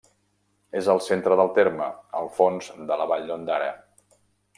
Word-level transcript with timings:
És 0.79 0.87
al 0.93 1.01
centre 1.07 1.37
del 1.39 1.51
terme, 1.57 1.89
al 2.21 2.31
fons 2.39 2.71
de 2.93 2.97
la 3.03 3.07
vall 3.13 3.29
d'Ondara. 3.29 3.69